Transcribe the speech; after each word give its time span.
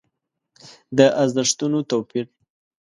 د 0.97 0.99
ارزښتونو 1.21 1.77
توپير. 1.89 2.25